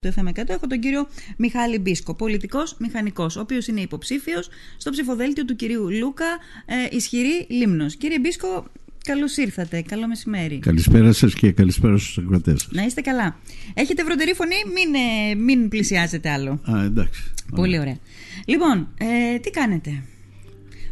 [0.00, 5.44] το FM100 έχω τον κύριο Μιχάλη Μπίσκο, πολιτικός μηχανικός, ο οποίος είναι υποψήφιος στο ψηφοδέλτιο
[5.44, 6.24] του κυρίου Λούκα,
[6.66, 7.96] ε, ισχυρή Λίμνος.
[7.96, 8.66] Κύριε Μπίσκο,
[9.04, 10.58] καλώς ήρθατε, καλό μεσημέρι.
[10.58, 12.72] Καλησπέρα σας και καλησπέρα στους ακροατές σας.
[12.72, 13.38] Να είστε καλά.
[13.74, 16.60] Έχετε βροντερή φωνή, μην, ε, μην πλησιάζετε άλλο.
[16.70, 17.22] Α, εντάξει.
[17.54, 17.98] Πολύ ωραία.
[18.46, 20.02] Λοιπόν, ε, τι κάνετε;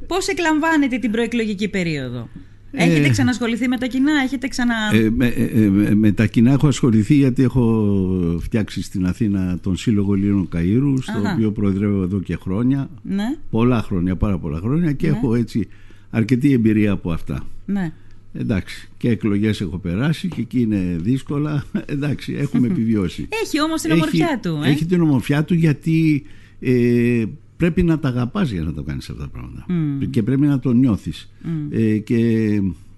[0.07, 2.29] Πώς εκλαμβάνετε την προεκλογική περίοδο;
[2.71, 4.75] Έχετε Ε, ξανασχοληθεί με τα κοινά, έχετε ξανα...
[4.93, 7.95] Ε, με, ε, ε, με τα κοινά έχω ασχοληθεί γιατί έχω
[8.43, 11.33] φτιάξει στην Αθήνα τον Σύλλογο Ελλήνων Καΐρου στο Αχα.
[11.33, 15.17] οποίο προεδρεύω εδώ και χρόνια Ναι, πολλά χρόνια, πάρα πολλά χρόνια και Ναι.
[15.17, 15.69] έχω έτσι
[16.11, 17.93] αρκετή εμπειρία από αυτά ναι.
[18.33, 23.91] εντάξει και εκλογές έχω περάσει και εκεί είναι δύσκολα εντάξει έχουμε επιβιώσει Έχει όμως την
[23.93, 24.61] ομορφιά του.
[24.65, 26.25] Ε; έχει την ομορφιά του γιατί
[26.61, 27.25] ε,
[27.59, 30.01] πρέπει να τα αγαπάς για να το κάνεις αυτά τα πράγματα Μμ.
[30.11, 31.67] και πρέπει να το νιώθεις Μμ.
[31.71, 32.17] ε, και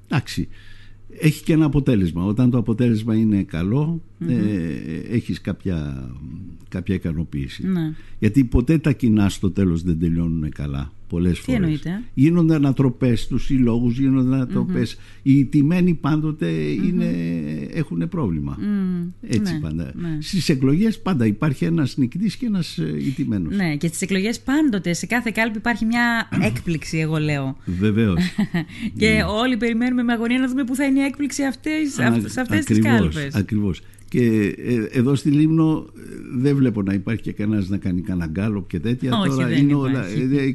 [0.08, 0.48] εντάξει
[1.18, 4.34] έχει και ένα αποτέλεσμα όταν το αποτέλεσμα είναι καλό, ε,
[5.10, 6.10] έχεις κάποια,
[6.68, 7.92] κάποια ικανοποίηση Ναι.
[8.18, 13.20] γιατί ποτέ τα κοινά στο τέλος δεν τελειώνουν καλά πολλές Τι φορές εννοείτε; γίνονται ανατροπές
[13.20, 14.96] στους συλλόγους γίνονται ανατροπές.
[15.22, 16.48] οι τιμένοι πάντοτε
[16.86, 17.06] είναι,
[17.72, 19.92] έχουν πρόβλημα Μμ, έτσι ναι, πάντα.
[19.94, 20.18] ναι.
[20.20, 23.56] Στις εκλογές πάντα υπάρχει ένας νικητής και ένας ε, ηττημένος.
[23.56, 27.56] Ναι, και στις εκλογές πάντοτε σε κάθε κάλπη υπάρχει μια έκπληξη, εγώ λέω.
[27.64, 28.22] Βεβαίως.
[29.00, 32.28] και όλοι περιμένουμε με αγωνία να δούμε πού θα είναι η έκπληξη αυτές, Α, αυ-
[32.28, 33.34] σε αυτές τις ακριβώς, κάλπες.
[33.34, 33.80] Ακριβώς.
[34.08, 36.00] Και ε, εδώ στη Λίμνο ε,
[36.38, 39.18] δεν βλέπω να υπάρχει και κανένας να κάνει κανένα γκάλωπ και τέτοια.
[39.18, 39.96] Όχι, Τώρα δεν είναι υπάρχει.
[39.96, 40.50] όλα, ε,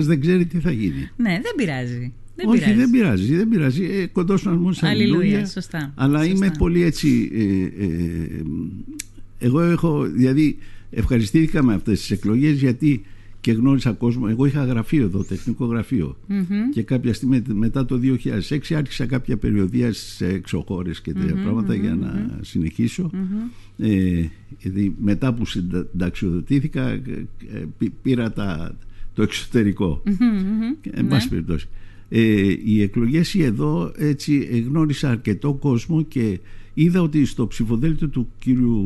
[0.00, 1.08] ε, κανένας δεν ξέρει τι θα γίνει.
[1.16, 2.12] Ναι, δεν πειράζει.
[2.36, 2.78] Δεν Όχι, πειράζει.
[2.78, 3.84] δεν πειράζει, δεν πειράζει.
[3.84, 6.34] Ε, κοντός να μου Αλληλούια, σωστά, Αλλά σωστά.
[6.34, 7.30] είμαι πολύ έτσι.
[7.34, 8.42] Ε, ε,
[9.38, 10.58] εγώ έχω, δηλαδή,
[10.90, 13.02] ευχαριστήθηκα με αυτές τις εκλογές γιατί
[13.40, 14.26] και γνώρισα κόσμο.
[14.28, 16.16] Εγώ είχα γραφείο εδώ, τεχνικό γραφείο.
[16.26, 16.44] Μμμ.
[16.72, 18.00] Και κάποια στιγμή μετά το
[18.48, 23.10] 2006 άρχισα κάποια περιοδία σε εξωχώρες και τέτοια πράγματα για να συνεχίσω.
[23.78, 24.24] Ε,
[24.58, 27.00] γιατί μετά που συνταξιοδοτήθηκα ε,
[27.54, 28.76] ε, πή- πήρα τα,
[29.20, 30.02] το εξωτερικό.
[30.04, 30.80] Μμμ, μμμ.
[30.80, 31.68] Και, Εν πάση περιπτώσει.
[32.08, 36.38] Ε, οι εκλογές εδώ έτσι ε, γνώρισα αρκετό κόσμο και
[36.74, 38.84] είδα ότι στο ψηφοδέλτιο του κύριου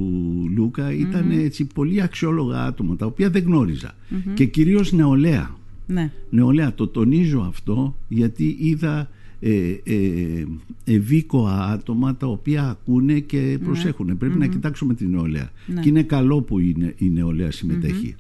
[0.55, 3.97] Λούκα ήταν έτσι πολύ αξιόλογα άτομα τα οποία δεν γνωριζα
[4.34, 5.56] και κυρίως νεολαία.
[5.87, 6.12] Ναι.
[6.31, 10.44] Νεολαία, το τονίζω αυτό γιατί είδα ε, ε,
[10.84, 14.17] ευήκοα άτομα τα οποία ακούνε και προσέχουν.
[14.19, 15.50] Πρέπει να κοιτάξουμε την νεολαία.
[15.67, 15.81] Ναι.
[15.81, 18.15] Και είναι καλό που είναι, η νεολαία συμμετέχει.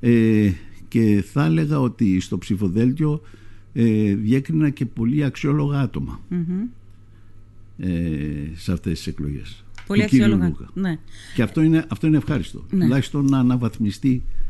[0.00, 0.50] Ε,
[0.88, 3.20] και θα έλεγα ότι στο ψηφοδέλτιο
[3.72, 6.62] ε, διέκρινα και πολύ αξιόλογα άτομα Μμμ.
[7.78, 9.64] ε, σε αυτές τις εκλογές.
[9.86, 10.48] Πολύ του κύριου αξιόλογα.
[10.48, 10.70] Λούκα.
[10.74, 10.98] Ναι.
[11.34, 12.64] Και αυτό είναι, αυτό είναι ευχάριστο.
[12.70, 12.84] Ναι.
[12.84, 14.45] Τουλάχιστον να αναβαθμιστεί ε,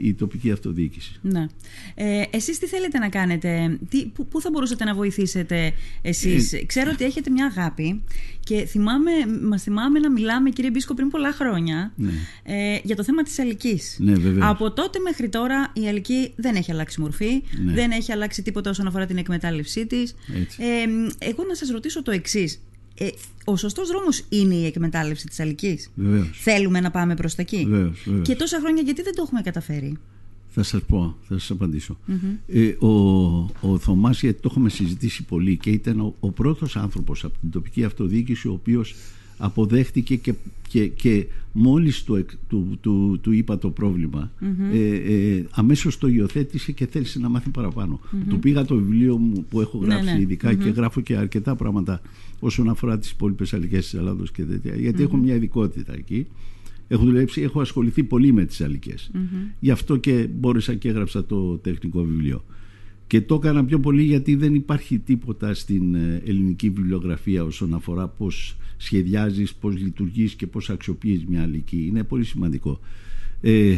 [0.00, 1.12] η τοπική αυτοδιοίκηση.
[1.22, 1.46] Ναι.
[1.94, 6.64] Ε, εσείς τι θέλετε να κάνετε, τι, πού, πού θα μπορούσατε να βοηθήσετε εσείς; Ε,
[6.64, 8.02] Ξέρω ότι έχετε μια αγάπη
[8.40, 9.10] και θυμάμαι,
[9.42, 12.10] μας θυμάμαι να μιλάμε κύριε Μπίσκο πριν πολλά χρόνια Ναι.
[12.42, 13.96] ε, για το θέμα της αλικής.
[14.00, 14.46] Ναι, βεβαίως.
[14.50, 17.72] Από τότε μέχρι τώρα η αλική δεν έχει αλλάξει μορφή, Ναι.
[17.72, 20.14] δεν έχει αλλάξει τίποτα όσον αφορά την εκμετάλλευσή της.
[20.40, 20.62] Έτσι.
[20.62, 22.60] Ε, εγώ να σας ρωτήσω το εξής.
[22.98, 23.08] Ε,
[23.44, 25.90] ο σωστός δρόμος είναι η εκμετάλλευση της αλικής.
[25.94, 26.30] Βεβαίως.
[26.32, 27.66] Θέλουμε να πάμε προς τα εκεί.
[27.68, 28.26] Βεβαίως, βεβαίως.
[28.26, 29.96] Και τόσα χρόνια γιατί δεν το έχουμε καταφέρει;
[30.48, 31.98] Θα σας πω, θα σας απαντησω
[32.46, 32.88] Ε, ο,
[33.60, 37.50] ο Θωμάς, γιατί το έχουμε συζητήσει πολύ και ήταν ο, ο πρώτος άνθρωπος από την
[37.50, 38.94] τοπική αυτοδιοίκηση ο οποίος
[39.38, 40.34] αποδέχτηκε και,
[40.68, 44.30] και, και μόλις του, εκ- του, του, του είπα το προβλημα
[44.72, 48.00] ε, ε, αμέσως το υιοθέτησε και θέλησε να μάθει παραπάνω.
[48.28, 50.20] Του πήγα το βιβλίο μου που έχω Ναι, γράψει ναι.
[50.20, 52.00] ειδικά και γράφω και αρκετά πράγματα
[52.40, 56.26] όσον αφορά τις υπόλοιπες αλικές της Ελλάδος και τέτοια γιατί έχω μια ειδικότητα εκεί.
[56.88, 59.10] Έχω δουλέψει, έχω ασχοληθεί πολύ με τις αλικές.
[59.60, 62.44] Γι' αυτό και μπόρεσα και έγραψα το τεχνικό βιβλίο.
[63.08, 68.08] Και το έκανα πιο πολύ γιατί δεν υπάρχει τίποτα στην ε, ελληνική βιβλιογραφία όσον αφορά
[68.08, 71.86] πώς σχεδιάζεις, πώς λειτουργείς και πώς αξιοποιείς μια αλική.
[71.86, 72.80] Είναι πολύ σημαντικό.
[73.40, 73.76] Ε,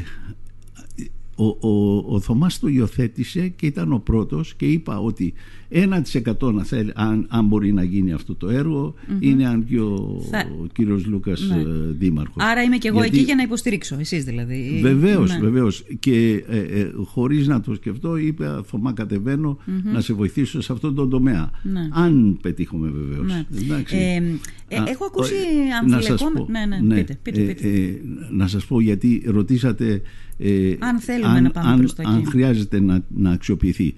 [1.34, 5.32] ο, ο, ο Θωμάς το υιοθέτησε και ήταν ο πρώτος και είπα ότι
[5.72, 10.22] 1% να θέλει, αν, αν μπορεί να γίνει αυτό το έργο είναι αν και ο,
[10.30, 11.60] Θα- ο κύριος Λούκας Ναι.
[11.60, 11.64] ε,
[11.98, 12.42] δήμαρχος.
[12.44, 14.78] Άρα είμαι και εγώ Γιατί- εκεί για να υποστηρίξω, εσείς δηλαδή.
[14.82, 15.38] Βεβαίως, Ναι.
[15.38, 15.84] βεβαίως.
[15.98, 19.58] Και ε, ε, χωρίς να το σκεφτώ είπε Θωμά κατεβαίνω
[19.92, 21.50] να σε βοηθήσω σε αυτόν τον τομέα.
[21.62, 21.88] Ναι.
[21.92, 23.26] Αν πετύχουμε βεβαίως.
[23.26, 23.46] Ναι.
[23.62, 23.96] Εντάξει.
[23.96, 24.22] Ε,
[24.68, 26.44] ε, Α, έχω ακούσει ε, να σας αμφιλεγόμενα.
[26.44, 27.68] πω, Ναι, ναι, πείτε, πείτε, ε, πείτε.
[27.68, 28.00] ε,
[28.30, 30.02] να σας πω γιατί ρωτήσατε
[30.38, 32.10] ε, Αν θέλουμε να πάμε αν, προς τα εκεί.
[32.12, 33.94] αν χρειάζεται να, να αξιοποιηθει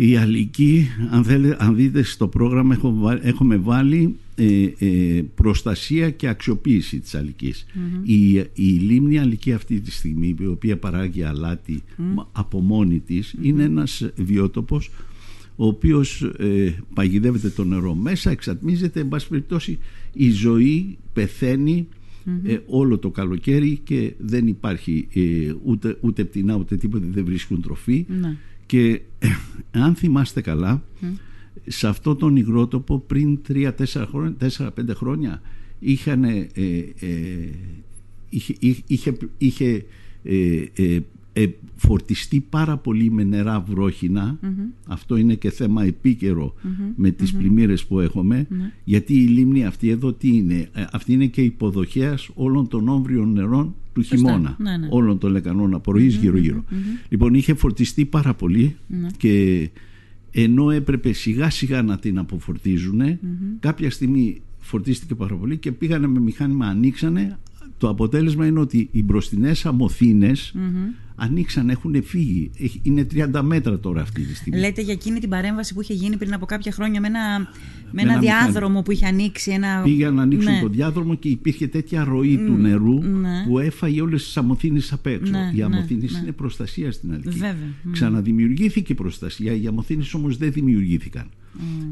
[0.00, 6.10] Η αλική, αν, θέλετε, αν δείτε στο πρόγραμμα έχω, βα- έχουμε βάλει ε, ε, προστασία
[6.10, 7.66] και αξιοποίηση της αλικης
[8.02, 13.34] Η, η λίμνη αλική αυτή τη στιγμή η οποία παράγει αλάτι μα- από μόνη της
[13.42, 14.90] είναι ένας βιότοπος
[15.56, 19.78] ο οποίος ε, παγιδεύεται το νερό μέσα, εξατμίζεται, εν πάση περιπτώσει
[20.12, 21.86] η ζωή πεθαίνει
[22.44, 25.20] ε, όλο το καλοκαίρι και δεν υπάρχει ε,
[25.64, 28.06] ούτε, ούτε πτηνά ούτε τίποτα δεν βρίσκουν τροφή.
[28.20, 28.36] Ναι.
[28.68, 29.28] Και ε,
[29.70, 30.82] αν θυμάστε καλά
[31.66, 33.70] σε αυτό τον υγρότοπο πριν 3-4
[34.08, 35.40] χρόνια, 4-5 χρόνια
[35.78, 36.94] είχαν, ε, ε,
[38.28, 39.84] είχε, είχε, είχε, είχε
[40.22, 41.00] ε, ε,
[41.32, 44.38] ε, φορτιστεί πάρα πολύ με νερά βρόχινα.
[44.86, 46.54] αυτό είναι και θέμα επίκαιρο
[46.96, 48.46] με τις πλημμύρες που έχουμε
[48.84, 53.32] γιατί η λίμνη αυτή εδώ τι είναι; Ε, αυτή είναι και υποδοχέας όλων των όμβριων
[53.32, 54.86] νερών του χειμώνα Ναι, ναι.
[54.90, 56.64] όλων των λεκανών απορροής γύρω-γύρω.
[57.08, 59.06] Λοιπόν, είχε φορτιστεί πάρα πολύ Ναι.
[59.16, 59.68] και
[60.30, 63.00] ενώ έπρεπε σιγά σιγά να την αποφορτίζουν
[63.60, 67.38] κάποια στιγμή φορτίστηκε πάρα πολύ και πήγανε με μηχάνημα, ανοίξανε
[67.78, 70.54] το αποτέλεσμα είναι ότι οι μπροστινές αμοθήνες
[71.20, 75.28] ανοίξαν, έχουν φύγει Έχει- είναι 30 μέτρα τώρα αυτή τη στιγμή Λέτε για εκείνη την
[75.28, 77.20] παρέμβαση που είχε γίνει πριν από κάποια χρόνια με ένα,
[77.90, 78.42] με ένα ένα μηχάνημα.
[78.50, 79.50] διάδρομο που είχε ανοίξει.
[79.50, 79.80] Ένα...
[79.84, 80.60] Πήγαν να ανοίξουν Ναι.
[80.60, 83.44] το διάδρομο και υπήρχε τέτοια ροή του νερού ναι.
[83.46, 85.32] που έφαγε όλες τις αμοθήνες απ' έξω.
[85.32, 86.18] Ναι, οι ναι, αμοθήνες ναι.
[86.18, 87.28] είναι προστασία στην Αλική.
[87.38, 87.54] Βέβαια.
[87.82, 87.90] Μμ.
[87.92, 91.26] Ξαναδημιουργήθηκε προστασία, οι αμοθήνες όμως δεν δημιουργήθηκαν.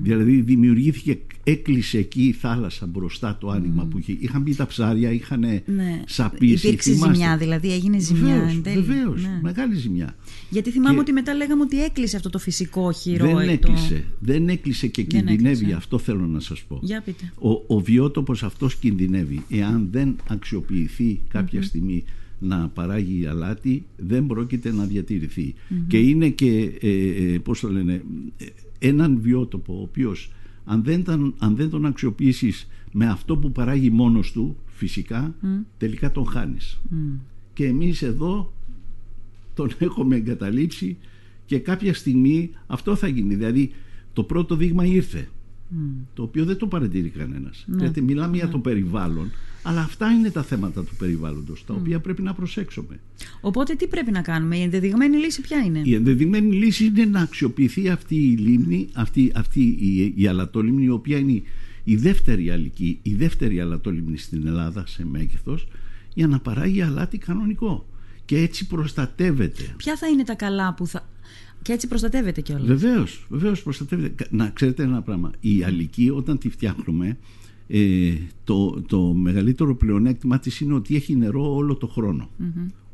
[0.02, 4.16] Δηλαδή δημιουργήθηκε, έκλεισε εκεί η θάλασσα μπροστά το άνοιγμα που είχε.
[4.18, 6.02] Είχαν μπει τα ψάρια, είχαν Ναι.
[6.06, 6.66] σαπίσει.
[6.66, 7.14] Υπήρξε θυμάστε.
[7.14, 8.22] ζημιά, δηλαδή έγινε ζημιά.
[8.34, 8.80] Βεβαίως, εν τέλει.
[8.80, 9.38] βεβαίως, Ναι.
[9.42, 10.16] μεγάλη ζημιά.
[10.50, 13.26] Γιατί θυμάμαι Και- ότι μετά λέγαμε ότι έκλεισε αυτό το φυσικό χειρό.
[13.26, 15.74] δεν ε, το- έκλεισε, δεν έκλεισε και Δεν κινδυνεύει, έκλεισε.
[15.76, 16.78] αυτό θέλω να σας πω.
[16.82, 17.32] Για πείτε.
[17.38, 19.42] Ο, ο βιότοπος αυτός κινδυνεύει.
[19.50, 22.04] Εάν δεν αξιοποιηθεί κάποια στιγμή
[22.38, 25.54] να παράγει αλάτι, δεν πρόκειται να διατηρηθει
[25.88, 26.88] Και είναι και, ε,
[27.34, 27.92] ε, πώς το λένε,
[28.36, 28.44] ε,
[28.78, 30.31] έναν βιότοπο ο οποίος
[30.64, 35.34] αν δεν, τον, αν δεν τον αξιοποιήσεις με αυτό που παράγει μόνος του, φυσικά,
[35.78, 36.78] τελικά τον χάνεις.
[37.52, 38.52] Και εμείς εδώ
[39.55, 40.96] τον έχουμε εγκαταλείψει
[41.46, 43.34] και κάποια στιγμή αυτό θα γίνει.
[43.34, 43.73] Δηλαδή
[44.12, 45.29] το πρώτο δείγμα ήρθε.
[46.14, 47.64] Το οποίο δεν το παρατηρεί κανένας.
[47.78, 49.30] Γιατί μιλάμε για το περιβάλλον,
[49.62, 53.00] αλλά αυτά είναι τα θέματα του περιβάλλοντος, τα οποία πρέπει να προσέξουμε.
[53.40, 57.20] Οπότε τι πρέπει να κάνουμε, η ενδεδειγμένη λύση ποια είναι; Η ενδεδειγμένη λύση είναι να
[57.20, 61.44] αξιοποιηθεί αυτή η λίμνη, αυτή, αυτή η, η αλατόλυμνη, η οποία είναι η,
[61.84, 65.69] η δεύτερη αλική, η δεύτερη αλατόλυμνη στην Ελλάδα σε μέγεθος,
[66.14, 67.86] για να παράγει αλάτι κανονικό.
[68.24, 69.74] Και έτσι προστατεύεται.
[69.76, 71.08] Ποια θα είναι τα καλά που θα.
[71.66, 72.66] Και έτσι προστατεύεται κιόλας.
[72.66, 74.08] Βεβαίως, βεβαίως προστατεύεται.
[74.08, 75.30] Κα- Να ξέρετε ένα πράγμα.
[75.40, 77.16] Η αλική όταν τη φτιάχνουμε,
[77.68, 78.12] ε,
[78.44, 82.30] το, το μεγαλύτερο πλεονέκτημα της είναι ότι έχει νερό όλο το χρονο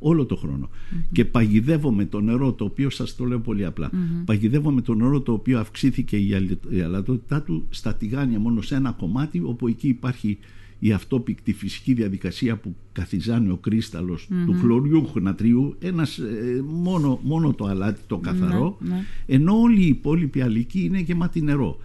[0.05, 0.71] Όλο το χρονο
[1.13, 3.91] Και παγιδεύουμε το νερό, το οποίο σας το λέω πολύ απλά.
[4.25, 8.75] Παγιδεύουμε το νερό το οποίο αυξήθηκε η, αλη- η αλατότητά του στα τηγάνια μόνο σε
[8.75, 10.39] ένα κομμάτι, όπου εκεί υπάρχει
[10.85, 17.53] η αυτόπικτη φυσική διαδικασία που καθιζάνει ο κρυσταλλος του χλωριού νατρίου, ένας, ε, μόνο, μόνο
[17.53, 19.05] το αλάτι το καθαρό, ναι.
[19.27, 21.79] ενώ όλη η υπόλοιπη αλική είναι γεμάτη νερό.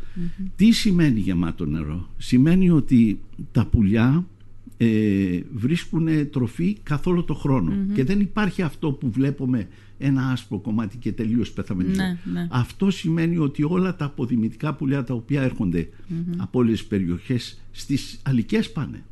[0.55, 3.19] Τι σημαίνει γεμάτο νερό; Σημαίνει ότι
[3.51, 4.25] τα πουλιά
[4.77, 10.59] ε, βρίσκουν τροφή καθ' όλο το χρονο και δεν υπάρχει αυτό που βλέπουμε ένα άσπρο
[10.59, 12.47] κομμάτι και τελείως πέθαμε Ναι, ναι.
[12.51, 15.89] Αυτό σημαίνει ότι όλα τα αποδημητικά πουλιά τα οποία έρχονται
[16.37, 19.03] από όλες τις περιοχές στις αλικές πάνε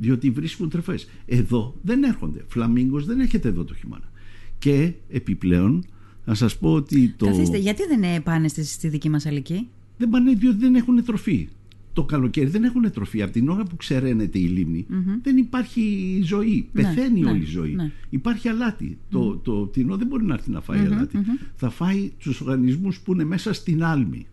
[0.00, 1.08] διότι βρίσκουν τροφές.
[1.26, 2.44] Εδώ δεν έρχονται.
[2.48, 4.10] Φλαμίγκος δεν έχετε εδώ το χειμώνα.
[4.58, 5.84] Και επιπλέον
[6.24, 7.26] να σας πω ότι το...
[7.26, 11.48] Καθίστε, γιατί δεν πάνε στη, στη δική μας αλική; Δεν πάνε διότι δεν έχουν τροφή.
[11.94, 13.22] Το καλοκαίρι δεν έχουν τροφή.
[13.22, 14.86] Από την ώρα που ξεραίνεται η λιμνη
[15.22, 16.68] δεν υπάρχει ζωή.
[16.72, 17.74] Πεθαίνει ναι, όλη η ζωή.
[17.74, 17.90] ναι.
[18.10, 18.98] Υπάρχει αλάτι.
[19.10, 21.18] Το, το πτηνό δεν μπορεί να έρθει να φάει αλάτι.
[21.54, 24.26] Θα φάει τους οργανισμούς που είναι μέσα στην άλμη.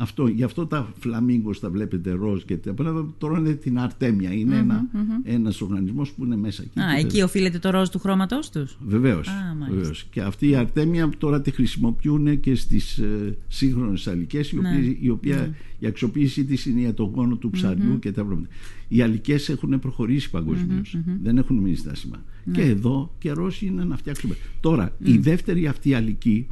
[0.00, 4.32] Αυτό, γι' αυτό τα φλαμίγκος τα βλέπετε ροζ και τα πράγματα τώρα είναι την αρτέμια.
[4.32, 4.88] Είναι ένα,
[5.22, 6.80] ένας οργανισμός που είναι μέσα εκεί.
[6.80, 9.28] Α, Και εκεί οφείλεται το ροζ του χρώματός τους; Βεβαίως.
[9.28, 9.94] Α, μάλιστα.
[10.10, 14.96] Και αυτή η αρτέμια τώρα τη χρησιμοποιούν και στις ε, σύγχρονες αλικές, η, Ναι, οποία,
[15.00, 18.48] η, οποία η αξιοποίησή της είναι για τον γόνο του ψαριού και τα πράγματα.
[18.88, 20.96] Οι αλικές έχουν προχωρήσει παγκοσμίως.
[21.22, 22.22] Δεν έχουν μείνει στάσιμα.
[22.44, 22.54] Ναι.
[22.54, 24.36] Και εδώ καιρό είναι να φτιάξουμε.
[24.60, 26.46] Τώρα, η δεύτερη αυτή αλική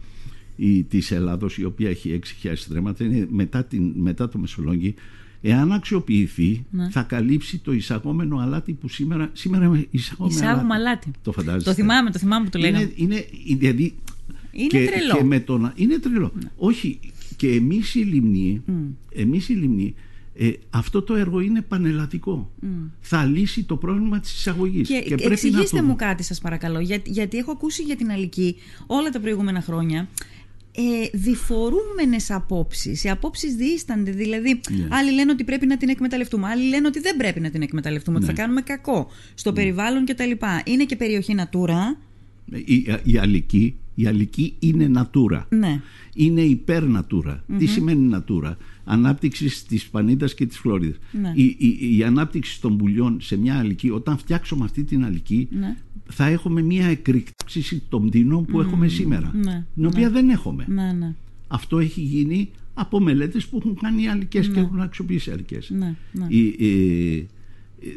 [0.57, 4.95] η, της Ελλάδος η οποία έχει 6.000 στρέμματα είναι μετά, την, μετά το Μεσολόγγι
[5.43, 6.91] εάν αξιοποιηθεί Ναι.
[6.91, 11.11] θα καλύψει το εισαγόμενο αλάτι που σήμερα, σήμερα εισαγόμενο Εισάγουμε αλάτι.
[11.23, 11.71] Το φαντάζεστε.
[11.71, 12.91] Το θυμάμαι, το θυμάμαι που το λέγαμε.
[12.97, 13.95] Είναι, είναι, δηλαδή,
[14.53, 15.13] Είναι και, τρελό.
[15.13, 15.19] Ναι.
[15.19, 16.33] Και με το να- είναι τρελό.
[16.57, 16.99] Όχι,
[17.37, 18.63] και εμείς οι Λιμνοί,
[19.15, 19.95] εμείς οι Λιμνοί,
[20.39, 22.51] ε, αυτό το έργο είναι πανελλαδικό.
[23.01, 24.89] Θα λύσει το πρόβλημα της εισαγωγής.
[24.89, 28.11] Και, πρέπει να εξηγήστε το- μου κάτι σας παρακαλώ, γιατί, γιατί έχω ακούσει για την
[28.11, 30.09] Αλική όλα τα προηγούμενα χρόνια
[30.77, 33.05] ε, διφορούμενες απόψεις.
[33.05, 34.87] Οι απόψεις διήστανται, δηλαδή Ναι.
[34.91, 38.17] άλλοι λένε ότι πρέπει να την εκμεταλλευτούμε, άλλοι λένε ότι δεν πρέπει να την εκμεταλλευτούμε,
[38.17, 38.33] ότι Ναι.
[38.33, 40.31] θα κάνουμε κακό στο περιβάλλον κτλ.
[40.65, 41.97] Είναι και περιοχή Natura.
[42.65, 45.43] Η, η Αλική Η αλική είναι natura.
[45.49, 45.81] Ναι.
[46.15, 47.39] Είναι υπέρ natura.
[47.59, 48.53] Τι σημαίνει natura;
[48.85, 50.97] Ανάπτυξη της Πανίδας και της Φλόριδας.
[51.21, 51.33] Ναι.
[51.35, 55.77] Η, η, η ανάπτυξη των πουλιών σε μια αλική, όταν φτιάξουμε αυτή την αλική, Ναι.
[56.09, 59.31] θα έχουμε μια εκρήξη των πτηνών που έχουμε σήμερα.
[59.35, 59.65] Ναι.
[59.75, 60.65] Την οποία δεν έχουμε.
[60.69, 61.15] Ναι, ναι.
[61.49, 65.71] Αυτό έχει γίνει από μελέτες που έχουν κάνει οι αλικές και έχουν αξιοποιήσει οι αλικές.
[65.71, 66.27] Ναι, ναι.
[66.29, 67.17] Η, ε,
[67.89, 67.93] ε,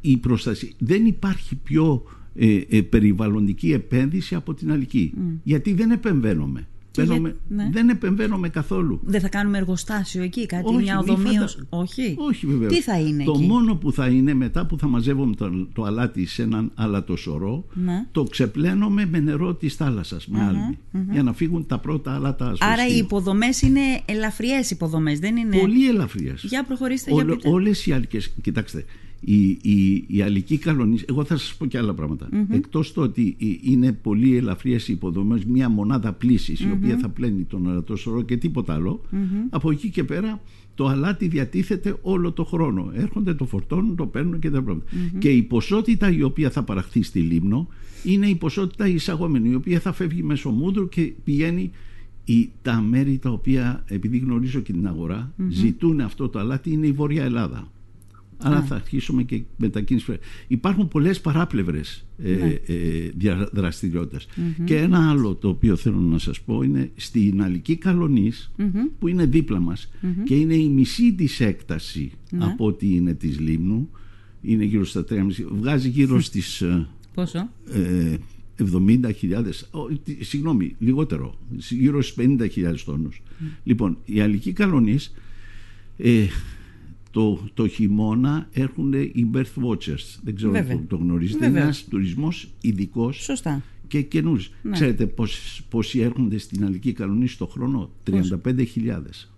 [0.00, 2.02] η προστασία δεν υπάρχει πιο
[2.34, 5.12] ε, ε, περιβαλλοντική επένδυση από την αλική
[5.42, 7.70] γιατί δεν επεμβαίνουμε Και Μπαίνουμε- για- ναι.
[7.72, 11.24] δεν επεμβαίνουμε καθόλου Δεν θα κάνουμε εργοστάσιο εκεί, κάτι, Όχι, μια μη οδομή.
[11.26, 12.14] φαντα- ως- Όχι.
[12.18, 15.34] όχι βέβαια Τι θα είναι το εκεί; μόνο που θα είναι μετά που θα μαζεύουμε
[15.34, 18.06] το, το αλάτι σε έναν αλατοσορό Ναι.
[18.12, 20.78] το ξεπλένουμε με νερό της θάλασσας με άλμη,
[21.12, 22.94] για να φύγουν τα πρώτα αλάτα Άρα ασφαλιστή.
[22.94, 25.56] οι υποδομές είναι ελαφριές υποδομές, δεν είναι.
[25.58, 27.48] πολύ ελαφριές Για προχωρήστε, για Όλο- πείτε.
[27.48, 28.84] όλες οι αλικές κοιτάξτε
[29.24, 32.28] η, η, η αλική καλονή εγώ θα σας πω και άλλα πράγματα.
[32.48, 37.08] Εκτός το ότι ε, είναι πολύ ελαφριές οι υποδομές μια μονάδα πλήσης, η οποία θα
[37.08, 39.00] πλένει τον αλατόσορο και τίποτα άλλο
[39.50, 40.40] από εκεί και πέρα
[40.74, 42.90] το αλάτι διατίθεται όλο το χρόνο.
[42.94, 44.90] Έρχονται, το φορτώνουν, το παίρνουν και τα πράγματα.
[45.18, 47.68] Και η ποσότητα η οποία θα παραχθεί στη Λίμνο
[48.04, 51.70] είναι η ποσότητα εισαγόμενη η οποία θα φεύγει μέσω μούδρου και πηγαίνει
[52.24, 56.86] η, τα μέρη τα οποία επειδή γνωρίζω και την αγορα ζητούν αυτό το αλάτι είναι
[56.86, 57.72] η Βόρεια Ελλάδα
[58.38, 60.18] Άρα θα αρχίσουμε και μετακίνηση.
[60.46, 62.32] Υπάρχουν πολλές παράπλευρες ε,
[62.66, 64.26] ε, δια- δραστηριότητες.
[64.64, 68.52] Και ένα άλλο το οποίο θέλω να σας πω είναι στην Αλική Καλονής
[68.98, 69.90] που είναι δίπλα μας
[70.24, 73.90] και είναι η μισή της έκταση από ό,τι είναι της Λίμνου.
[74.42, 75.16] Είναι γύρω στα 3,5
[75.52, 78.16] βγάζει γύρω στις ε, Πόσο; ε,
[78.58, 81.38] 70.000 ο, τι- συγγνώμη λιγότερο
[81.70, 82.26] γύρω στις
[82.56, 83.22] 50.000 τόνους.
[83.64, 85.14] Λοιπόν η αλική καλονής
[85.96, 86.24] ε,
[87.14, 90.76] το, το χειμώνα έρχουν οι birth watchers δεν ξέρω Βέβαια.
[90.76, 91.62] αν το γνωρίζετε είναι Βέβαια.
[91.62, 93.62] ένας τουρισμός ειδικός Σωστά.
[93.88, 94.44] και καινούριο.
[94.70, 99.28] ξέρετε πώς, πόσοι έρχονται στην αλική καλονή το χρόνο; 35.000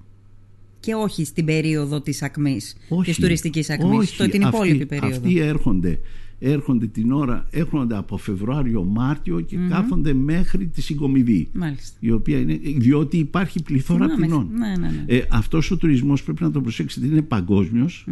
[0.80, 4.16] Και όχι στην περίοδο της ακμής, όχι, της τουριστικής ακμής, όχι.
[4.16, 5.16] το την υπόλοιπη αυτοί, περίοδο.
[5.16, 5.99] Αυτοί έρχονται,
[6.38, 11.49] έρχονται την ώρα, έρχονται από Φεβρουάριο-Μάρτιο και κάθονται μέχρι τη συγκομιδή.
[11.52, 11.97] Μάλιστα.
[12.00, 14.26] Η οποία είναι, διότι υπάρχει πληθώρα Θυμάμαι.
[14.26, 14.49] πτηνών.
[14.52, 15.05] Ναι, ναι, ναι.
[15.07, 18.07] Ε, αυτός ο τουρισμός πρέπει να το προσέξετε είναι παγκόσμιος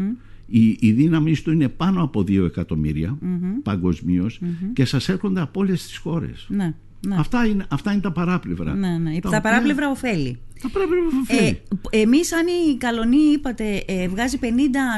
[0.46, 3.18] η, η δύναμη του είναι πάνω από 2 εκατομμύρια
[3.62, 4.40] παγκοσμίως
[4.72, 6.74] και σας έρχονται από όλες τις χώρες Ναι,
[7.08, 7.16] ναι.
[7.18, 9.12] αυτά, είναι, αυτά είναι τα παράπλευρα ναι, ναι.
[9.14, 10.38] τα Τα, οποία- παράπλευρα ωφέλη.
[10.62, 11.60] Τα παράπλευρα ωφέλη.
[11.90, 14.44] Ε, εμείς αν η Καλονή είπατε ε, βγάζει 50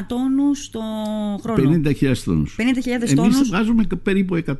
[0.07, 0.79] τόνους το
[1.41, 4.53] χρόνο 50.000 τόνους 50.000 Εμείς τόνους βγάζουμε και περίπου 100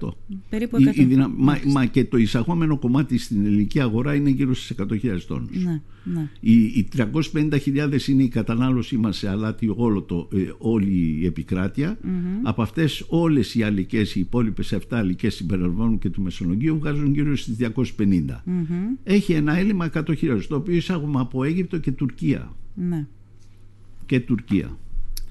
[0.50, 4.30] περίπου Η- 100 η δυνα- μα, μα και το εισαγόμενο κομμάτι στην ελληνική αγορά είναι
[4.30, 5.64] γύρω στις 100.000 τόνους.
[5.64, 5.82] ναι,
[6.14, 6.30] ναι.
[6.40, 11.98] Οι, οι 350.000 είναι η κατανάλωσή μας σε αλάτι όλο το, ε, όλη η επικράτεια.
[12.44, 17.36] Από αυτές όλες οι αλικές, οι υπόλοιπες 7 αλικές συμπεριλαμβάνουν και του Μεσολογγίου βγάζουν γύρω
[17.36, 18.44] στις 250.
[19.04, 22.56] Έχει ένα έλλειμμα 100.000 το οποίο εισάγουμε από Αίγυπτο και Τουρκία.
[22.74, 23.06] ναι.
[24.06, 24.78] Και Τουρκία.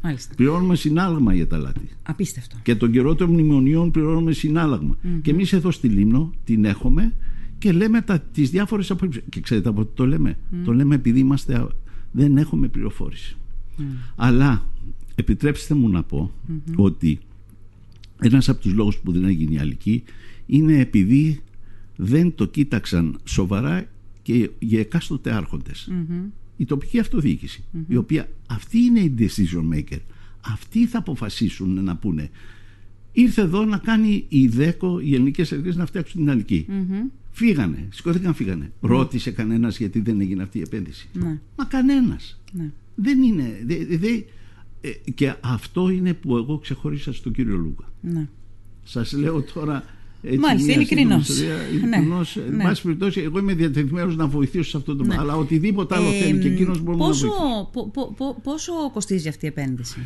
[0.02, 0.34] Μάλιστα.
[0.34, 1.88] Πληρώνουμε συνάλλαγμα για τα αλάτι.
[2.02, 2.56] Απίστευτο.
[2.62, 4.96] Και τον καιρό των μνημονιών πληρώνουμε συνάλλαγμα.
[5.22, 7.12] Και εμείς εδώ στη Λίμνο την έχουμε
[7.58, 9.22] και λέμε τα, τις διάφορες απόψεις.
[9.28, 10.38] Και ξέρετε από τι το λέμε.
[10.64, 11.68] Το λέμε επειδή είμαστε, α-
[12.12, 13.36] δεν έχουμε πληροφόρηση.
[14.16, 14.62] Αλλά
[15.14, 16.30] επιτρέψτε μου να πω
[16.76, 17.18] ότι
[18.20, 20.02] ένας από τους λόγους που δεν έγινε η αλική
[20.46, 21.40] είναι επειδή
[21.96, 23.84] δεν το κοίταξαν σοβαρά
[24.26, 25.90] και οι εκάστοτε άρχοντες.
[26.56, 29.98] Η τοπική αυτοδιοίκηση, η οποία αυτή είναι η decision maker.
[30.40, 32.30] Αυτοί θα αποφασίσουν να πούνε
[33.12, 36.66] ήρθε εδώ να κάνει η ΔΕΚΟ, οι ελληνικές αρχές να φτιάξουν την αλική.
[37.30, 38.72] Φύγανε, σηκώθηκαν φύγανε.
[38.80, 41.08] Ρώτησε κανένας γιατί δεν έγινε αυτή η επένδυση.
[41.12, 41.38] Ναι.
[41.56, 42.40] Μα κανένας.
[42.52, 42.72] Ναι.
[42.94, 43.62] Δεν είναι.
[43.66, 44.08] Δε, δε,
[44.80, 47.92] ε, και αυτό είναι που εγώ ξεχωρίσα στον κύριο Λούκα.
[48.00, 48.28] Ναι.
[48.82, 49.84] Σας λέω τώρα
[50.26, 51.26] έτσι Μάλιστα, μια ειλικρινώς.
[51.26, 52.36] σύντομη ιστορία, Ναι, ειλικρινώς.
[52.36, 52.62] Εν ναι.
[52.62, 55.22] πάση περιπτώσει, εγώ είμαι διατεθειμένος να βοηθήσω σε αυτό το πράγμα.
[55.22, 57.68] Αλλά οτιδήποτε άλλο Ε, θέλει και εκείνος μπορούμε πόσο, να βοηθήσουμε.
[57.72, 59.98] πο- πο- πο- πόσο κοστίζει αυτή η επένδυση;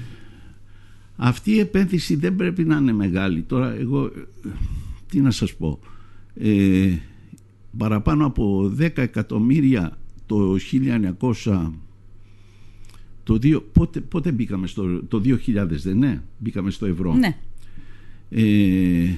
[1.16, 3.42] Αυτή η επένδυση δεν πρέπει να είναι μεγάλη.
[3.42, 4.48] Τώρα εγώ, ε,
[5.08, 5.78] τι να σας πω,
[6.34, 6.92] ε,
[7.78, 11.72] παραπάνω από 10 εκατομμύρια το 1900...
[13.24, 17.14] Το δύο, πότε, πότε μπήκαμε στο το 2000 δεν ναι, μπήκαμε στο ευρώ.
[17.14, 17.36] Ναι.
[18.30, 19.16] Ε,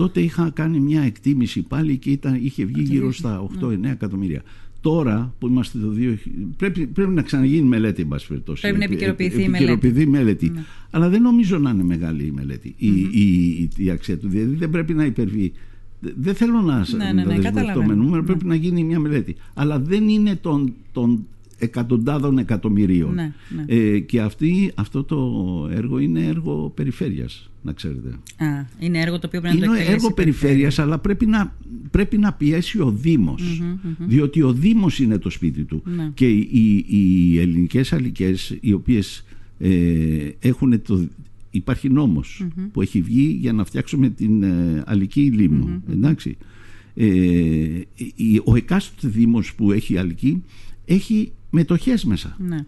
[0.00, 3.84] τότε είχα κάνει μια εκτίμηση πάλι και ήταν, είχε βγει το γύρω 2000, στα 8-9
[3.84, 4.42] εκατομμύρια.
[4.80, 6.14] Τώρα που είμαστε το 2000,
[6.56, 8.60] πρέπει, πρέπει να ξαναγίνει μελέτη, εν πάση περιπτώσει.
[8.60, 10.52] Πρέπει να Επι- επικαιροποιηθεί η επικαιροποιηθεί η μελέτη.
[10.90, 14.28] Αλλά δεν νομίζω να είναι μεγάλη η μελέτη, η, η, η, η αξία του.
[14.28, 15.52] Δηλαδή δεν πρέπει να υπερβεί.
[16.00, 17.86] Δεν θέλω να, Ναι, να ναι, ναι, τα δεσμευτώ καταλαβαίνω.
[17.86, 19.36] με νούμερα, πρέπει να γίνει μια μελέτη.
[19.54, 21.26] Αλλά δεν είναι των, των
[21.60, 23.14] εκατοντάδων εκατομμυρίων.
[23.14, 23.64] Ναι, ναι.
[23.74, 25.18] Ε, και αυτή, αυτό το
[25.72, 28.08] έργο είναι έργο περιφέρειας, να ξέρετε.
[28.36, 30.46] Α, είναι έργο το οποίο πρέπει να το Είναι εκτελέσει έργο η περιφέρεια.
[30.46, 31.56] περιφέρειας, αλλά πρέπει να,
[31.90, 33.62] πρέπει να πιέσει ο δημος
[33.98, 35.82] Διότι ο Δήμος είναι το σπίτι του.
[35.96, 36.10] Ναι.
[36.14, 39.24] Και οι, οι, οι ελληνικές αλικές, οι οποίες
[39.58, 41.08] ε, έχουν το...
[41.52, 45.82] Υπάρχει νόμος που έχει βγει για να φτιάξουμε την ε, αλική λίμνο.
[45.92, 46.36] Εντάξει.
[46.94, 47.06] Ε,
[48.14, 50.42] η- ο εκάστοτε Δήμος που έχει αλική
[50.84, 52.36] έχει μετοχές μέσα.
[52.38, 52.58] Ναι.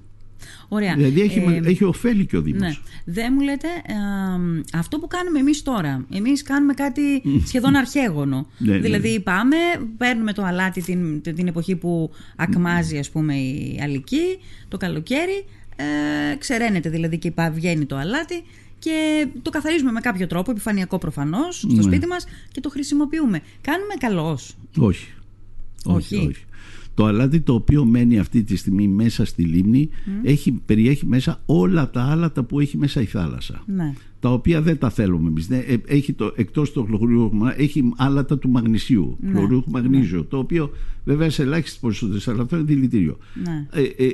[0.68, 0.94] Ωραία.
[0.96, 2.60] Δηλαδή έχει, Ε, έχει ωφέλη και ο Δήμος.
[2.60, 2.72] Ναι.
[3.04, 8.46] Δεν μου λέτε, ε, αυτό που κάνουμε εμείς τώρα, εμείς κάνουμε κάτι σχεδόν αρχαίγωνο.
[8.58, 8.78] Ναι, ναι.
[8.78, 9.56] δηλαδή πάμε,
[9.96, 15.44] παίρνουμε το αλάτι την, την εποχή που ακμάζει ας πούμε η αλική, το καλοκαίρι,
[15.76, 18.42] ε, ξεραίνεται δηλαδή και πα- βγαίνει το αλάτι
[18.78, 21.82] και το καθαρίζουμε με κάποιο τρόπο, επιφανειακό προφανώς, στο Ναι.
[21.82, 23.40] σπίτι μας και το χρησιμοποιούμε.
[23.60, 24.56] Κάνουμε καλώς.
[24.78, 25.08] Όχι.
[25.84, 26.14] Όχι.
[26.14, 26.26] όχι.
[26.26, 26.44] όχι.
[26.94, 29.88] Το αλάτι το οποίο μένει αυτή τη στιγμή μέσα στη λίμνη
[30.22, 33.62] έχει, περιέχει μέσα όλα τα άλατα που έχει μέσα η θάλασσα.
[33.66, 33.94] Ναι.
[34.20, 35.48] Τα οποία δεν τα θέλουμε εμείς.
[35.48, 39.30] Ναι, ε, Έχει το, εκτός του χλωριούχου μα- έχει άλατα του μαγνησίου, Ναι.
[39.32, 40.70] χλωριούχου μαγνήσιο, το οποίο
[41.04, 43.18] βέβαια σε ελάχιστες ποσότητες, αλλά αυτό είναι δηλητήριο.
[43.44, 43.66] Ναι.
[43.72, 44.12] Ε, ε, ε,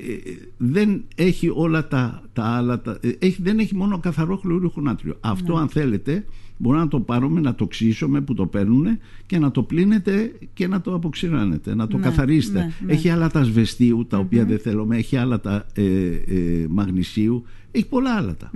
[0.56, 5.16] δεν έχει όλα τα, τα άλατα, ε, έχει, δεν έχει μόνο καθαρό χλωριούχο νάτριο.
[5.20, 5.60] Αυτό Ναι.
[5.60, 6.24] αν θέλετε
[6.58, 10.66] μπορούμε να το πάρουμε, να το ξύσουμε που το παίρνουν και να το πλύνετε και
[10.66, 12.58] να το αποξηράνετε, να το Ναι, καθαρίσετε.
[12.58, 12.92] ναι, ναι.
[12.92, 15.82] Έχει άλλα τα σβεστίου τα οποία δεν θέλουμε, έχει άλλα τα ε,
[16.26, 18.50] ε, μαγνησίου, έχει πολλά άλατα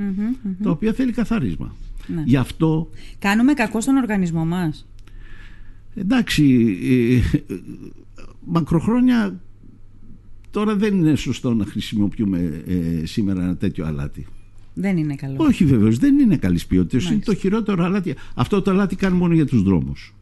[0.62, 1.74] τα οποία θέλει καθαρίσμα.
[2.06, 2.22] Ναι.
[2.26, 4.86] Γι' αυτό Κάνουμε κακό στον οργανισμό μας.
[5.94, 7.14] εντάξει ε,
[7.54, 7.58] ε,
[8.46, 9.40] μακροχρόνια
[10.50, 14.26] τώρα δεν είναι σωστό να χρησιμοποιούμε ε, σήμερα ένα τέτοιο αλάτι.
[14.74, 15.36] Δεν είναι καλό.
[15.38, 17.02] Όχι βεβαίως, δεν είναι καλής ποιότητας.
[17.02, 17.32] Είναι Μάλιστα.
[17.32, 18.14] το χειρότερο αλάτι.
[18.34, 20.14] Αυτό το αλάτι κάνει μόνο για τους δρόμους.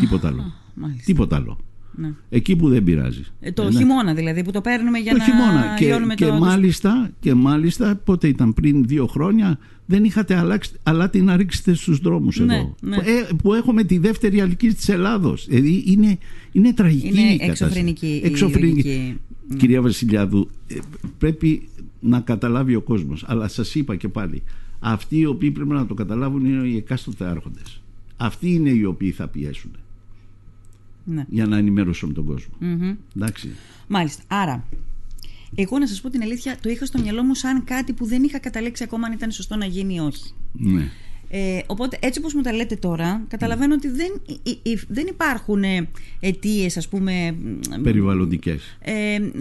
[0.00, 0.52] Τίποτα άλλο.
[0.74, 1.02] Μάλιστα.
[1.04, 1.58] Τίποτα άλλο.
[1.94, 2.12] Ναι.
[2.28, 3.22] Εκεί που δεν πειράζει.
[3.40, 3.76] Ε, το Ε, ναι.
[3.76, 5.74] χειμώνα δηλαδή που το παίρνουμε για το να χειμώνα.
[5.78, 6.32] Και, λιώνουμε και, το...
[6.34, 11.98] μάλιστα, και μάλιστα, πότε ήταν πριν δύο χρόνια, δεν είχατε αλλάξει, αλάτι να ρίξετε στους
[11.98, 12.74] δρόμους Ναι, εδώ.
[12.80, 12.96] ναι.
[12.96, 15.46] Που, ε, που έχουμε τη δεύτερη αλική της Ελλάδος.
[15.48, 16.18] Δηλαδή είναι,
[16.52, 17.64] είναι τραγική Είναι η κατάσταση.
[17.64, 18.88] εξωφρενική η Εξωφρενική.
[18.88, 19.16] λογική.
[19.48, 19.56] Ναι.
[19.56, 20.74] Κυρία Βασιλιάδου, ε,
[21.18, 21.68] πρέπει
[22.00, 23.24] να καταλάβει ο κόσμος.
[23.26, 24.42] Αλλά σας είπα και πάλι,
[24.80, 27.80] αυτοί οι οποίοι πρέπει να το καταλάβουν είναι οι εκάστοτε άρχοντες.
[28.16, 29.70] Αυτοί είναι οι οποίοι θα πιέσουν
[31.04, 31.24] Ναι.
[31.28, 32.54] για να ενημερώσουν τον κόσμο.
[32.58, 32.94] Μμμ.
[33.16, 33.50] Εντάξει.
[33.88, 34.22] Μάλιστα.
[34.28, 34.64] Άρα,
[35.54, 38.22] εγώ να σας πω την αλήθεια, το είχα στο μυαλό μου σαν κάτι που δεν
[38.22, 40.32] είχα καταλέξει ακόμα αν ήταν σωστό να γίνει ή όχι.
[40.52, 40.90] Ναι.
[41.30, 45.62] Ε, οπότε έτσι όπως μου τα λέτε τώρα καταλαβαίνω ότι δεν, ε, ε, δεν υπάρχουν
[45.62, 45.88] ε,
[46.20, 47.32] αιτίες ας πούμε
[47.78, 48.76] μ, Περιβαλλοντικές.
[48.80, 48.92] ε,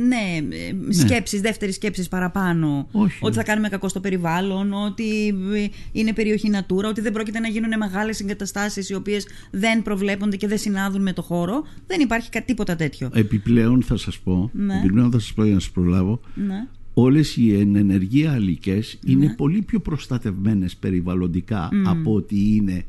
[0.07, 0.55] ναι,
[0.89, 3.17] ε, σκέψεις, δεύτερες σκέψεις παραπάνω Όχι.
[3.21, 7.47] ότι θα κάνουμε κακό στο περιβάλλον ότι ε, είναι περιοχή Natura ότι δεν πρόκειται να
[7.47, 12.29] γίνουν μεγάλες εγκαταστάσεις οι οποίες δεν προβλέπονται και δεν συνάδουν με το χώρο δεν υπάρχει
[12.29, 14.77] κα- τίποτα τέτοιο Επιπλέον θα σας πω, Ναι.
[14.77, 16.67] επιπλέον θα σας πω για να σας προλάβω, ναι.
[16.99, 22.85] Όλες οι ενεργεία αλικές είναι πολύ πιο προστατευμένες περιβαλλοντικά από ότι είναι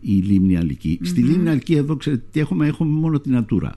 [0.00, 0.98] η λίμνη αλική.
[1.02, 3.70] Στη λίμνη αλική εδώ ξέρετε τι έχουμε, έχουμε μόνο την Natura.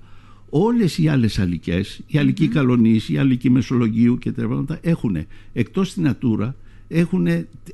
[0.49, 5.17] Όλες οι άλλες αλικές, η αλική Καλονής, η αλική Μεσολογίου και τα πράγματα έχουν
[5.53, 6.51] εκτός την Natura
[6.87, 7.27] έχουν,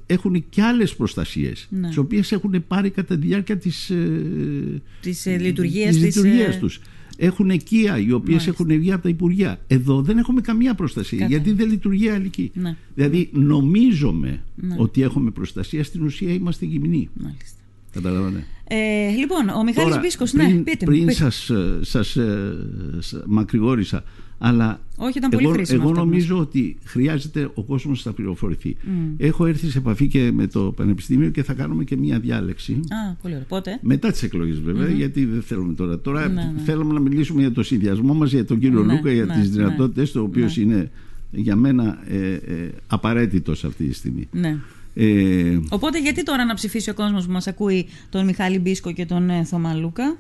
[0.06, 1.88] έχουν και άλλες προστασίες Ναι.
[1.88, 6.56] τις οποίες έχουν πάρει κατά τη διάρκεια της, ε, Της, ε, λειτουργίας της της, λειτουργίας
[6.56, 6.82] ε, τους.
[7.24, 8.64] Έχουν οικία οι οποίες Μάλιστα.
[8.64, 9.60] έχουν βγει από τα Υπουργεία.
[9.68, 11.44] Εδώ δεν έχουμε καμία προστασία Κατάλαβα.
[11.44, 12.52] γιατί δεν λειτουργεί αλική.
[12.54, 12.76] Ναι.
[12.96, 14.42] Δηλαδή νομίζουμε
[14.78, 17.10] ότι έχουμε προστασία, στην ουσία είμαστε γυμνοί.
[17.14, 17.60] Μάλιστα.
[17.92, 18.46] Καταλαβαίνετε.
[18.74, 20.92] Ε, λοιπόν, ο Μιχάλης Μπίσκος, ναι, πριν, πείτε μου.
[20.92, 21.12] πριν πείτε.
[21.14, 22.54] σας, ε, σας ε,
[23.00, 24.04] σ- μακρηγόρησα,
[24.38, 28.12] αλλά Όχι, ήταν πολύ εγώ, χρήσιμο εγώ αυτό που νομίζω ότι χρειάζεται ο κόσμος να
[28.14, 28.76] πληροφορηθεί.
[29.18, 32.74] Έχω έρθει σε επαφή και με το Πανεπιστήμιο και θα κάνουμε και μία διάλεξη.
[32.74, 33.46] Α, πολύ ωραία.
[33.48, 36.00] Πότε; Μετά τις εκλογές, βέβαια, γιατί δεν θέλουμε τώρα.
[36.00, 36.62] Τώρα Ναι, ναι.
[36.66, 39.50] θέλουμε να μιλήσουμε για το συνδυασμό μας, για τον κύριο Ναι, Λούκα, για ναι, τις
[39.50, 39.56] ναι.
[39.56, 40.92] δυνατότητες, το οποίο είναι
[41.32, 44.28] για μένα ε, ε, απαραίτητος αυτή τη στιγμή.
[44.32, 44.58] Ναι.
[44.94, 49.06] Ε, Οπότε γιατί τώρα να ψηφίσει ο κόσμος που μας ακούει τον Μιχάλη Μπίσκο και
[49.06, 50.18] τον ε, Θωμά Λούκα;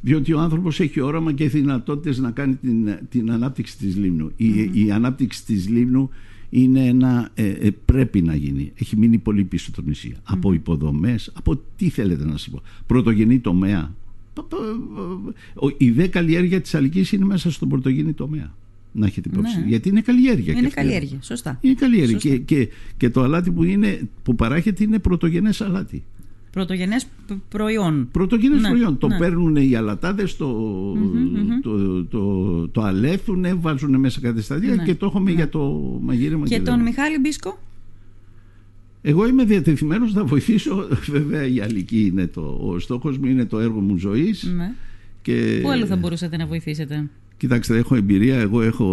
[0.00, 4.32] διότι ο άνθρωπος έχει όραμα και δυνατότητες να κάνει την, την ανάπτυξη της Λίμνου.
[4.36, 6.10] Η, η ανάπτυξη της Λίμνου
[6.50, 8.72] είναι ένα, ε, ε, πρέπει να γίνει.
[8.74, 10.14] Έχει μείνει πολύ πίσω το νησί.
[10.22, 12.62] Από υποδομές, από τι θέλετε να σας πω.
[12.86, 13.94] Πρωτογενή τομέα.
[14.34, 14.56] Πα- πα-
[15.66, 18.54] ο- Η δε καλλιέργεια της Αλικής είναι μέσα στον πρωτογενή τομέα.
[18.92, 19.58] Να έχετε υπόψη.
[19.58, 19.66] Ναι.
[19.66, 20.52] Γιατί είναι καλλιέργεια.
[20.52, 20.80] και Είναι αυτή.
[20.80, 21.18] καλλιέργεια.
[21.22, 21.58] Σωστά.
[21.60, 22.18] Είναι καλλιέργεια.
[22.20, 22.28] Σωστά.
[22.28, 26.02] Και, και, και το αλάτι που, είναι, που παράγεται είναι πρωτογενές αλάτι.
[26.50, 28.08] Πρωτογενές π- προϊόν.
[28.12, 28.98] Πρωτογενές Ναι, προϊόν.
[28.98, 29.18] Το ναι.
[29.18, 30.52] παίρνουν οι αλατάδες, το,
[31.62, 35.60] το, το, το, αλέθουν, βάζουν μέσα κάτι σταδία Ναι, και το έχουμε για το
[36.02, 36.46] μαγείρεμα.
[36.46, 37.58] Και δεν- τον Μιχάλη Μπίσκο;
[39.02, 40.88] Εγώ είμαι διατεθειμένος να βοηθήσω.
[41.10, 42.40] Βέβαια, η αλική είναι το.
[42.62, 44.52] Ο στόχος μου είναι το έργο μου ζωής.
[44.56, 44.74] Ναι.
[45.22, 47.08] Και, Πού άλλο θα μπορούσατε να βοηθήσετε;
[47.42, 48.38] Κοιτάξτε, έχω εμπειρία.
[48.38, 48.88] Εγώ έχω,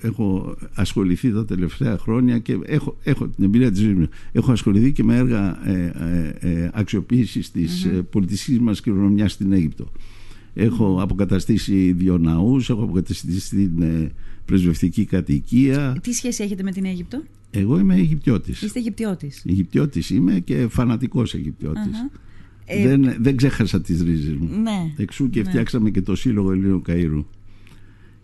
[0.00, 4.08] έχω ασχοληθεί τα τελευταία χρόνια και έχω, έχω την εμπειρία της ζωής μου.
[4.32, 5.92] Έχω ασχοληθεί και με έργα ε,
[6.40, 8.02] ε, ε αξιοποίησης της mm-hmm.
[8.10, 9.92] πολιτιστικής μας κληρονομιάς στην Αίγυπτο.
[10.54, 14.12] Έχω αποκαταστήσει δύο ναούς, έχω αποκαταστήσει την ε,
[14.44, 15.96] πρεσβευτική κατοικία.
[16.02, 18.62] Τι σχέση έχετε με την Αίγυπτο; Εγώ είμαι Αιγυπτιώτης.
[18.62, 19.44] Είστε Αιγυπτιώτης.
[19.46, 21.34] Αιγυπτιώτης είμαι και φανατικός
[22.66, 24.48] ε, δεν, δεν ξέχασα τις ρίζες μου.
[24.62, 25.48] Ναι, Εξού και ναι.
[25.48, 27.24] φτιάξαμε και το Σύλλογο Ελλήνων Καΐρου.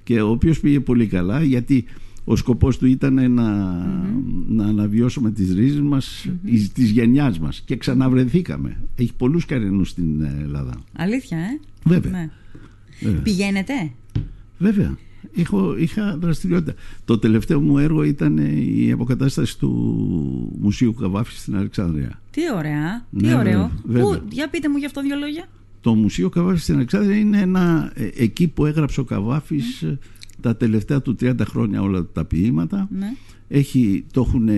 [0.02, 1.84] Και ο οποίος πήγε πολύ καλά γιατί
[2.24, 3.52] ο σκοπός του ήταν να,
[4.48, 6.68] να αναβιώσουμε τις ρίζες μας, mm-hmm.
[6.72, 8.76] της γενιάς μας και ξαναβρεθήκαμε.
[8.96, 10.72] Έχει πολλούς καρενούς στην Ελλάδα.
[10.92, 12.12] Αλήθεια, ε; Βέβαια.
[12.12, 12.30] Ναι.
[13.00, 13.20] Βέβαια.
[13.20, 13.72] Πηγαίνετε;
[14.58, 14.98] Βέβαια.
[15.36, 16.74] Έχω, είχα δραστηριότητα.
[17.04, 18.36] Το τελευταίο μου έργο ήταν
[18.76, 19.70] η αποκατάσταση του
[20.60, 22.20] Μουσείου Καβάφης στην Αλεξάνδρεια.
[22.30, 23.70] Τι ωραία, τι ναι, ωραίο.
[23.92, 25.44] Πού, για πείτε μου γι' αυτό δύο λόγια.
[25.80, 29.98] Το Μουσείο Καβάφης στην Αλεξάνδρεια είναι ένα, ε, εκεί που έγραψε ο Καβάφης mm.
[30.40, 32.88] τα τελευταία του 30 χρόνια όλα τα ποίηματα.
[32.90, 33.12] Ναι.
[33.48, 34.48] Έχει, το έχουν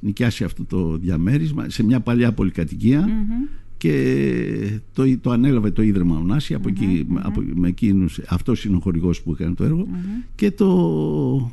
[0.00, 3.08] νοικιάσει αυτό το διαμέρισμα σε μια παλιά πολυκατοικία
[3.84, 8.80] και το, το ανέλαβε το Ίδρυμα Ωνάση από εκεί, από, με εκείνους, αυτός είναι ο
[8.80, 9.86] χορηγός που έκανε το έργο
[10.34, 11.52] και το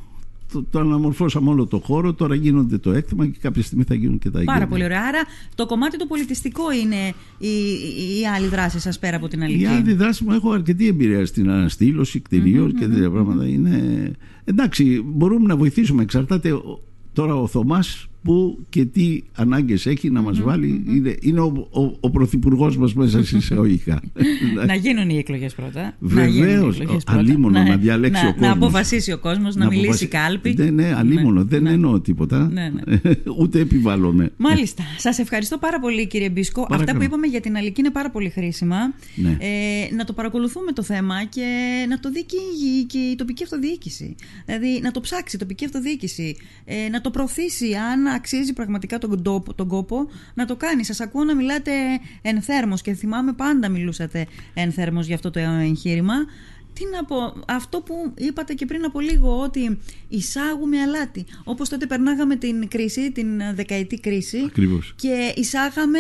[0.52, 4.20] το, το αναμορφώσαμε όλο το χώρο, τώρα γίνονται το έκτημα και κάποια στιγμή θα γίνουν
[4.20, 5.02] και τα Πάρα πολύ ωραία.
[5.02, 5.20] Άρα
[5.56, 7.50] το κομμάτι το πολιτιστικό είναι η,
[8.20, 11.26] η, άλλη δράση σας πέρα από την αλήθεια; Η άλλη δράση μου έχω αρκετή εμπειρία
[11.26, 13.48] στην αναστήλωση κτηρίων και τέτοια πράγματα.
[13.48, 14.12] Είναι...
[14.44, 16.02] Εντάξει, μπορούμε να βοηθήσουμε.
[16.02, 16.62] Εξαρτάται
[17.14, 20.84] τώρα ο Θωμάς που και τι ανάγκες έχει να μας βάλει.
[20.88, 24.02] Είναι, είναι ο, ο, ο πρωθυπουργός μας μέσα σε εισαγωγικά.
[24.68, 25.96] να γίνουν οι εκλογές πρώτα.
[26.00, 26.82] Βεβαίως.
[27.06, 28.48] Αλίμονο να, να διαλέξει να, ο κόσμος.
[28.48, 30.56] Να αποφασίσει ο κόσμος, να, να μιλήσει κάλπη.
[30.58, 31.40] Ναι, ναι, αλίμονο.
[31.40, 31.72] Ναι, δεν ναι.
[31.72, 32.50] εννοώ τίποτα.
[32.52, 33.00] Ναι, ναι.
[33.40, 34.32] Ούτε επιβάλλομαι.
[34.38, 34.84] Μάλιστα.
[34.98, 36.68] Σας ευχαριστώ πάρα πολύ, κύριε Μπίσκο.
[36.70, 38.78] Αυτά που είπαμε για την Αλική είναι πάρα πολύ χρήσιμα.
[39.16, 39.38] Ναι.
[39.40, 41.46] Ε, να το παρακολουθούμε το θέμα και
[41.90, 44.16] να το δει και η, τοπική αυτοδιοίκηση.
[44.46, 46.36] Δηλαδή να το ψάξει η τοπική αυτοδιοίκηση.
[46.66, 50.84] Ε, να το προωθήσει αν αξίζει πραγματικά τον, τόπο, τον κόπο να το κάνει.
[50.84, 51.72] Σας ακούω να μιλάτε
[52.22, 56.14] ενθέρμο και θυμάμαι πάντα μιλούσατε ενθέρμο για αυτό το εγχείρημα.
[56.74, 61.26] Τι να πω, αυτό που είπατε και πριν από λίγο, ότι εισάγουμε αλάτι.
[61.44, 64.38] Όπως τότε περνάγαμε την κρίση, την δεκαετή κρίση.
[64.46, 64.94] Ακριβώς.
[64.98, 66.00] Και εισάγαμε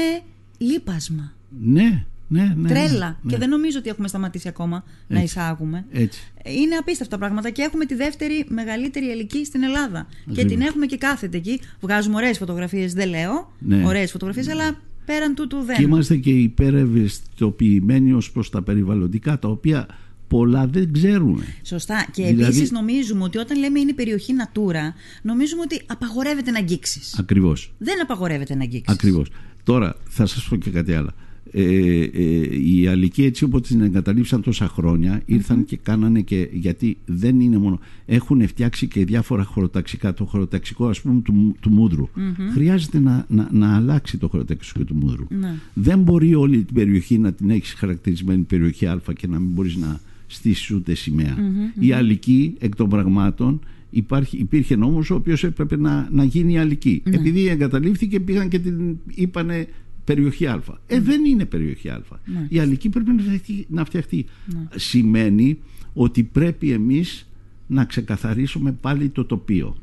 [0.58, 1.34] λίπασμα.
[1.60, 3.18] Ναι, ναι, ναι, Τρέλα.
[3.22, 5.86] Ναι, και δεν νομίζω ότι έχουμε σταματήσει ακόμα να εισάγουμε.
[5.92, 6.32] Έτσι.
[6.44, 10.08] Είναι απίστευτα πράγματα και έχουμε τη δεύτερη μεγαλύτερη ελική στην Ελλάδα.
[10.34, 11.60] Και την έχουμε και κάθεται εκεί.
[11.82, 13.52] Βγάζουμε ωραίες φωτογραφίες, δεν λέω.
[13.60, 13.86] Ναι.
[13.86, 15.76] Ωραίες φωτογραφίες, αλλά πέραν τούτου δεν.
[15.76, 19.88] Και είμαστε και υπερευαισθητοποιημένοι ως προς τα περιβαλλοντικά, τα οποία
[20.28, 21.44] πολλά δεν ξέρουμε.
[21.64, 22.06] Σωστά.
[22.12, 22.44] Και δηλαδή...
[22.44, 27.20] επίσης νομίζουμε ότι όταν λέμε είναι περιοχή Natura, νομίζουμε ότι απαγορεύεται να αγγίξεις.
[27.20, 27.74] Ακριβώς.
[27.78, 28.96] Δεν απαγορεύεται να αγγίξεις.
[28.96, 29.30] Ακριβώς.
[29.64, 31.12] Τώρα θα σας πω και κάτι άλλο
[31.54, 35.22] ε, ε, οι Αλικοί έτσι όπως την εγκαταλείψαν τόσα χρόνια
[35.66, 41.02] και κάνανε και γιατί δεν είναι μόνο έχουν φτιάξει και διάφορα χωροταξικά το χωροταξικό ας
[41.02, 42.10] πούμε του, του μούδρου
[42.54, 45.56] χρειάζεται να, να, να, αλλάξει το χωροταξικό του μούδρου ναι.
[45.74, 49.76] δεν μπορεί όλη την περιοχή να την έχεις χαρακτηρισμένη περιοχή α και να μην μπορείς
[49.76, 51.38] να στήσεις ούτε σημαία
[51.80, 53.60] η Αλική εκ των πραγμάτων
[53.94, 57.02] Υπάρχει, υπήρχε νόμος ο οποίος έπρεπε να, να γίνει αλική.
[57.06, 57.16] Ναι.
[57.16, 59.68] Επειδή εγκαταλείφθηκε πήγαν και την είπανε
[60.04, 60.64] περιοχή Α.
[60.88, 62.02] Ε, δεν είναι περιοχή Α.
[62.26, 62.46] Ναι.
[62.50, 63.66] Η αλική πρέπει να φτιαχτεί.
[63.70, 64.26] Να φτιαχτεί.
[64.46, 64.68] Ναι.
[64.76, 65.60] Σημαίνει
[65.94, 67.28] ότι πρέπει εμείς
[67.68, 69.76] να ξεκαθαρίσουμε πάλι το τοπιο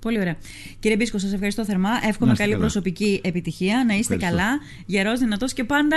[0.00, 0.36] Πολύ ωραία.
[0.78, 1.90] Κύριε Μπίσκο, σας ευχαριστώ θερμά.
[2.08, 3.84] Εύχομαι καλή προσωπική επιτυχία.
[3.86, 5.96] Να είστε καλά, γερός, δυνατός και πάντα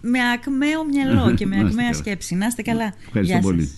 [0.00, 2.34] με ακμαίο μυαλό και με ακμαία σκέψη.
[2.34, 2.94] Να είστε καλά.
[3.06, 3.70] Ευχαριστώ πολύ.